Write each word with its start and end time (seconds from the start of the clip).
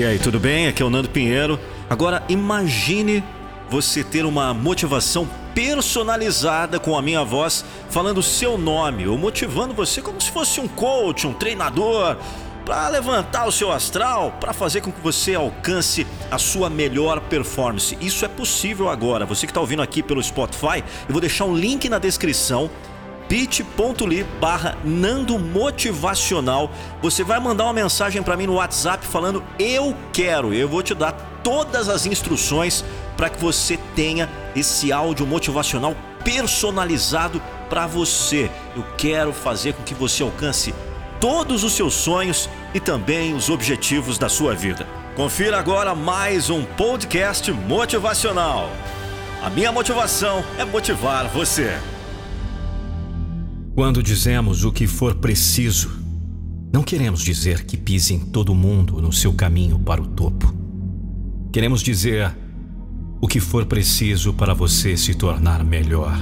E 0.00 0.04
aí, 0.06 0.18
tudo 0.18 0.40
bem? 0.40 0.66
Aqui 0.66 0.82
é 0.82 0.86
o 0.86 0.88
Nando 0.88 1.10
Pinheiro. 1.10 1.60
Agora 1.90 2.22
imagine 2.26 3.22
você 3.68 4.02
ter 4.02 4.24
uma 4.24 4.54
motivação 4.54 5.28
personalizada 5.54 6.78
com 6.80 6.96
a 6.96 7.02
minha 7.02 7.22
voz, 7.22 7.62
falando 7.90 8.16
o 8.16 8.22
seu 8.22 8.56
nome 8.56 9.06
ou 9.06 9.18
motivando 9.18 9.74
você 9.74 10.00
como 10.00 10.18
se 10.18 10.30
fosse 10.30 10.58
um 10.58 10.66
coach, 10.66 11.26
um 11.26 11.34
treinador, 11.34 12.16
para 12.64 12.88
levantar 12.88 13.46
o 13.46 13.52
seu 13.52 13.70
astral, 13.70 14.34
para 14.40 14.54
fazer 14.54 14.80
com 14.80 14.90
que 14.90 15.02
você 15.02 15.34
alcance 15.34 16.06
a 16.30 16.38
sua 16.38 16.70
melhor 16.70 17.20
performance. 17.20 17.98
Isso 18.00 18.24
é 18.24 18.28
possível 18.28 18.88
agora. 18.88 19.26
Você 19.26 19.46
que 19.46 19.50
está 19.50 19.60
ouvindo 19.60 19.82
aqui 19.82 20.02
pelo 20.02 20.22
Spotify, 20.22 20.82
eu 21.06 21.12
vou 21.12 21.20
deixar 21.20 21.44
um 21.44 21.54
link 21.54 21.90
na 21.90 21.98
descrição 21.98 22.70
bit.ly 23.30 24.24
barra 24.40 24.76
Nando 24.84 25.38
Motivacional. 25.38 26.68
Você 27.00 27.22
vai 27.22 27.38
mandar 27.38 27.62
uma 27.62 27.72
mensagem 27.72 28.24
para 28.24 28.36
mim 28.36 28.48
no 28.48 28.54
WhatsApp 28.54 29.06
falando 29.06 29.40
eu 29.56 29.96
quero. 30.12 30.52
Eu 30.52 30.68
vou 30.68 30.82
te 30.82 30.96
dar 30.96 31.12
todas 31.44 31.88
as 31.88 32.06
instruções 32.06 32.84
para 33.16 33.30
que 33.30 33.40
você 33.40 33.78
tenha 33.94 34.28
esse 34.56 34.90
áudio 34.90 35.24
motivacional 35.28 35.94
personalizado 36.24 37.40
para 37.68 37.86
você. 37.86 38.50
Eu 38.74 38.84
quero 38.98 39.32
fazer 39.32 39.74
com 39.74 39.84
que 39.84 39.94
você 39.94 40.24
alcance 40.24 40.74
todos 41.20 41.62
os 41.62 41.74
seus 41.74 41.94
sonhos 41.94 42.50
e 42.74 42.80
também 42.80 43.32
os 43.32 43.48
objetivos 43.48 44.18
da 44.18 44.28
sua 44.28 44.56
vida. 44.56 44.88
Confira 45.14 45.56
agora 45.56 45.94
mais 45.94 46.50
um 46.50 46.64
podcast 46.64 47.52
motivacional. 47.52 48.68
A 49.40 49.48
minha 49.48 49.70
motivação 49.70 50.42
é 50.58 50.64
motivar 50.64 51.28
você. 51.28 51.78
Quando 53.74 54.02
dizemos 54.02 54.64
o 54.64 54.72
que 54.72 54.86
for 54.86 55.14
preciso, 55.14 55.90
não 56.72 56.82
queremos 56.82 57.22
dizer 57.22 57.64
que 57.64 57.76
pisem 57.76 58.18
todo 58.18 58.54
mundo 58.54 59.00
no 59.00 59.12
seu 59.12 59.32
caminho 59.32 59.78
para 59.78 60.02
o 60.02 60.06
topo. 60.06 60.52
Queremos 61.52 61.80
dizer 61.80 62.36
o 63.20 63.28
que 63.28 63.38
for 63.38 63.64
preciso 63.66 64.34
para 64.34 64.54
você 64.54 64.96
se 64.96 65.14
tornar 65.14 65.64
melhor. 65.64 66.18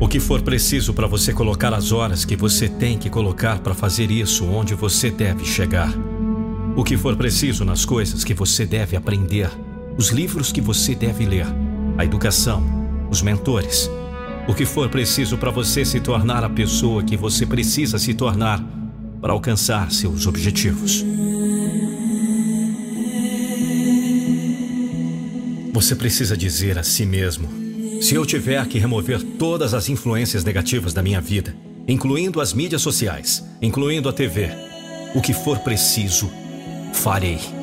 O 0.00 0.08
que 0.08 0.18
for 0.18 0.40
preciso 0.40 0.94
para 0.94 1.06
você 1.06 1.34
colocar 1.34 1.74
as 1.74 1.92
horas 1.92 2.24
que 2.24 2.34
você 2.34 2.68
tem 2.68 2.98
que 2.98 3.10
colocar 3.10 3.58
para 3.60 3.74
fazer 3.74 4.10
isso 4.10 4.46
onde 4.46 4.74
você 4.74 5.10
deve 5.10 5.44
chegar. 5.44 5.92
O 6.74 6.82
que 6.82 6.96
for 6.96 7.14
preciso 7.14 7.64
nas 7.64 7.84
coisas 7.84 8.24
que 8.24 8.34
você 8.34 8.64
deve 8.64 8.96
aprender 8.96 9.50
os 9.96 10.08
livros 10.08 10.52
que 10.52 10.60
você 10.60 10.94
deve 10.94 11.24
ler, 11.24 11.46
a 11.96 12.04
educação, 12.04 12.62
os 13.10 13.22
mentores, 13.22 13.90
o 14.46 14.54
que 14.54 14.66
for 14.66 14.88
preciso 14.88 15.38
para 15.38 15.50
você 15.50 15.84
se 15.84 16.00
tornar 16.00 16.44
a 16.44 16.50
pessoa 16.50 17.02
que 17.02 17.16
você 17.16 17.46
precisa 17.46 17.98
se 17.98 18.12
tornar 18.14 18.62
para 19.20 19.32
alcançar 19.32 19.90
seus 19.90 20.26
objetivos. 20.26 21.04
Você 25.72 25.94
precisa 25.94 26.36
dizer 26.36 26.78
a 26.78 26.82
si 26.82 27.04
mesmo: 27.04 27.48
se 28.00 28.14
eu 28.14 28.24
tiver 28.24 28.66
que 28.66 28.78
remover 28.78 29.22
todas 29.22 29.74
as 29.74 29.88
influências 29.88 30.44
negativas 30.44 30.92
da 30.92 31.02
minha 31.02 31.20
vida, 31.20 31.56
incluindo 31.88 32.40
as 32.40 32.52
mídias 32.52 32.82
sociais, 32.82 33.44
incluindo 33.60 34.08
a 34.08 34.12
TV, 34.12 34.50
o 35.14 35.20
que 35.20 35.32
for 35.32 35.58
preciso, 35.60 36.30
farei. 36.92 37.55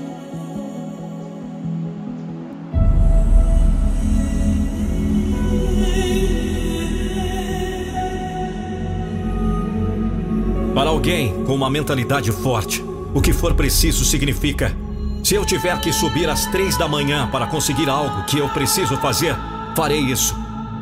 Para 10.74 10.90
alguém 10.90 11.44
com 11.46 11.54
uma 11.54 11.70
mentalidade 11.70 12.32
forte, 12.32 12.84
o 13.14 13.22
que 13.22 13.32
for 13.32 13.54
preciso 13.54 14.04
significa: 14.04 14.76
se 15.24 15.36
eu 15.36 15.46
tiver 15.46 15.80
que 15.80 15.94
subir 15.94 16.28
às 16.28 16.48
três 16.48 16.76
da 16.76 16.88
manhã 16.88 17.30
para 17.32 17.46
conseguir 17.46 17.88
algo 17.88 18.24
que 18.24 18.40
eu 18.40 18.50
preciso 18.50 18.98
fazer, 18.98 19.36
farei 19.76 20.00
isso. 20.00 20.36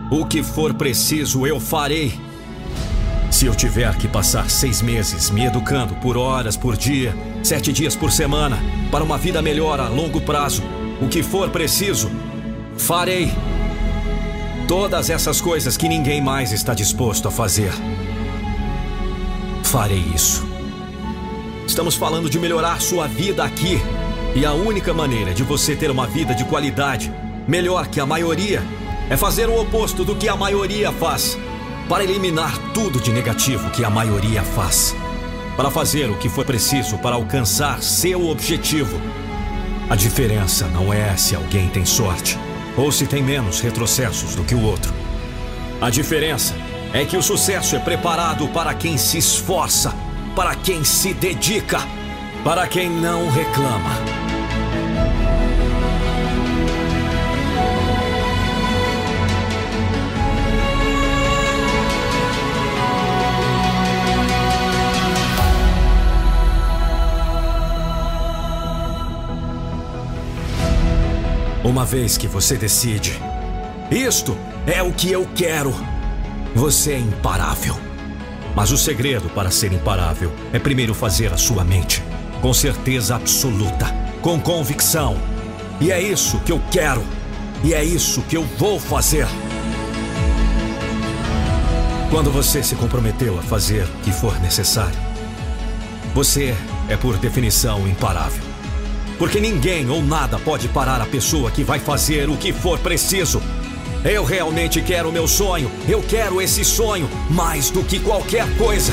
O 0.10 0.26
que 0.26 0.42
for 0.42 0.74
preciso, 0.74 1.46
eu 1.46 1.60
farei. 1.60 2.14
Se 3.30 3.46
eu 3.46 3.56
tiver 3.56 3.94
que 3.98 4.08
passar 4.08 4.50
seis 4.50 4.82
meses 4.82 5.30
me 5.30 5.46
educando 5.46 5.94
por 5.96 6.18
horas 6.18 6.56
por 6.56 6.78
dia, 6.78 7.14
sete 7.44 7.74
dias 7.74 7.96
por 7.96 8.12
semana, 8.12 8.58
para 8.90 9.04
uma 9.04 9.18
vida 9.18 9.42
melhor 9.42 9.80
a 9.80 9.90
longo 9.90 10.22
prazo, 10.22 10.64
o 11.02 11.08
que 11.08 11.22
for 11.22 11.50
preciso, 11.50 12.10
farei. 12.78 13.34
Todas 14.70 15.10
essas 15.10 15.42
coisas 15.42 15.76
que 15.76 15.90
ninguém 15.90 16.22
mais 16.22 16.54
está 16.54 16.74
disposto 16.74 17.28
a 17.28 17.32
fazer 17.32 17.74
farei 19.72 20.04
isso. 20.14 20.46
Estamos 21.66 21.96
falando 21.96 22.30
de 22.30 22.38
melhorar 22.38 22.82
sua 22.82 23.08
vida 23.08 23.42
aqui. 23.42 23.80
E 24.36 24.46
a 24.46 24.52
única 24.52 24.94
maneira 24.94 25.34
de 25.34 25.44
você 25.44 25.78
ter 25.78 25.90
uma 25.90 26.06
vida 26.06 26.36
de 26.36 26.44
qualidade, 26.44 27.10
melhor 27.48 27.88
que 27.88 28.02
a 28.02 28.06
maioria, 28.06 28.62
é 29.10 29.16
fazer 29.16 29.48
o 29.48 29.58
oposto 29.58 30.04
do 30.04 30.14
que 30.14 30.28
a 30.28 30.36
maioria 30.36 30.92
faz. 30.92 31.38
Para 31.88 32.04
eliminar 32.04 32.58
tudo 32.74 33.00
de 33.00 33.14
negativo 33.14 33.70
que 33.70 33.86
a 33.86 33.90
maioria 33.90 34.44
faz. 34.44 34.94
Para 35.56 35.72
fazer 35.72 36.10
o 36.10 36.18
que 36.18 36.28
for 36.28 36.46
preciso 36.46 36.98
para 36.98 37.16
alcançar 37.16 37.82
seu 37.82 38.28
objetivo. 38.28 39.00
A 39.90 39.96
diferença 39.96 40.68
não 40.68 40.92
é 40.92 41.16
se 41.16 41.34
alguém 41.34 41.70
tem 41.70 41.86
sorte 41.86 42.38
ou 42.76 42.92
se 42.92 43.06
tem 43.06 43.24
menos 43.24 43.62
retrocessos 43.62 44.36
do 44.36 44.44
que 44.44 44.54
o 44.54 44.64
outro. 44.64 44.94
A 45.80 45.90
diferença 45.90 46.56
é 46.68 46.71
que 47.06 47.16
o 47.16 47.24
sucesso 47.24 47.76
é 47.76 47.80
preparado 47.80 48.48
para 48.50 48.74
quem 48.74 48.98
se 48.98 49.18
esforça, 49.18 49.94
para 50.36 50.56
quem 50.56 50.84
se 50.84 51.14
dedica, 51.14 51.80
para 52.44 52.68
quem 52.68 52.90
não 52.90 53.30
reclama. 53.30 53.92
Uma 71.64 71.86
vez 71.86 72.18
que 72.18 72.28
você 72.28 72.58
decide, 72.58 73.18
isto 73.90 74.38
é 74.68 74.84
o 74.84 74.92
que 74.92 75.10
eu 75.10 75.26
quero. 75.34 75.91
Você 76.54 76.92
é 76.92 77.00
imparável. 77.00 77.78
Mas 78.56 78.72
o 78.72 78.78
segredo 78.78 79.30
para 79.30 79.50
ser 79.50 79.72
imparável 79.72 80.32
é 80.52 80.60
primeiro 80.60 80.94
fazer 80.94 81.32
a 81.32 81.38
sua 81.38 81.64
mente, 81.64 82.04
com 82.42 82.54
certeza 82.54 83.16
absoluta, 83.16 83.86
com 84.22 84.40
convicção. 84.40 85.18
E 85.80 85.92
é 85.92 86.02
isso 86.02 86.40
que 86.42 86.52
eu 86.52 86.62
quero. 86.70 87.04
E 87.64 87.74
é 87.74 87.84
isso 87.84 88.22
que 88.24 88.36
eu 88.36 88.44
vou 88.58 88.80
fazer. 88.80 89.26
Quando 92.10 92.30
você 92.30 92.62
se 92.62 92.76
comprometeu 92.76 93.40
a 93.40 93.42
fazer 93.42 93.86
o 93.86 94.02
que 94.04 94.12
for 94.12 94.38
necessário, 94.42 95.00
você 96.14 96.54
é, 96.90 96.98
por 96.98 97.18
definição, 97.18 97.88
imparável. 97.88 98.44
Porque 99.18 99.40
ninguém 99.40 99.90
ou 99.90 100.04
nada 100.04 100.38
pode 100.38 100.68
parar 100.68 101.00
a 101.00 101.06
pessoa 101.06 101.50
que 101.50 101.64
vai 101.64 101.80
fazer 101.80 102.30
o 102.30 102.36
que 102.36 102.52
for 102.52 102.78
preciso. 102.80 103.42
Eu 104.04 104.24
realmente 104.24 104.82
quero 104.82 105.10
o 105.10 105.12
meu 105.12 105.28
sonho. 105.28 105.72
Eu 105.88 106.02
quero 106.02 106.42
esse 106.42 106.66
sonho 106.66 107.08
mais 107.30 107.70
do 107.70 107.84
que 107.84 108.00
qualquer 108.00 108.48
coisa. 108.58 108.92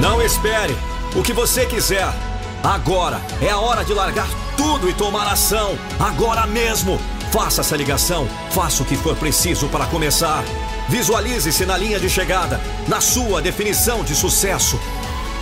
Não 0.00 0.20
espere 0.20 0.76
o 1.14 1.22
que 1.22 1.32
você 1.32 1.64
quiser. 1.64 2.08
Agora 2.62 3.20
é 3.40 3.50
a 3.50 3.58
hora 3.58 3.84
de 3.84 3.94
largar 3.94 4.28
tudo 4.56 4.90
e 4.90 4.94
tomar 4.94 5.28
ação. 5.28 5.78
Agora 6.00 6.46
mesmo. 6.46 6.98
Faça 7.30 7.60
essa 7.60 7.76
ligação. 7.76 8.26
Faça 8.50 8.82
o 8.82 8.86
que 8.86 8.96
for 8.96 9.14
preciso 9.14 9.68
para 9.68 9.86
começar. 9.86 10.42
Visualize-se 10.88 11.64
na 11.66 11.76
linha 11.76 12.00
de 12.00 12.08
chegada, 12.08 12.60
na 12.88 13.00
sua 13.00 13.40
definição 13.40 14.02
de 14.02 14.14
sucesso. 14.14 14.80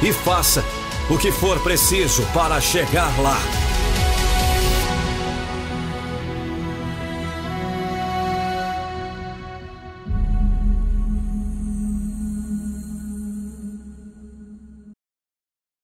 E 0.03 0.13
faça 0.13 0.63
o 1.09 1.17
que 1.17 1.33
for 1.33 1.59
preciso 1.61 2.23
para 2.35 2.61
chegar 2.61 3.19
lá. 3.21 3.39